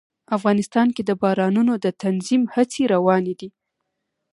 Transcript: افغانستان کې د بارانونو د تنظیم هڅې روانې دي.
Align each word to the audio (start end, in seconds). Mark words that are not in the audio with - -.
افغانستان 0.37 0.87
کې 0.95 1.03
د 1.05 1.11
بارانونو 1.21 1.73
د 1.85 1.87
تنظیم 2.03 2.43
هڅې 2.53 2.83
روانې 2.93 3.33
دي. 3.39 3.49